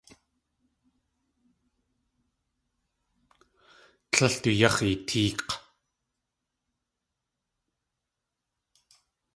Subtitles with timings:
[4.17, 5.47] Líl du yáx̲ eetéek̲!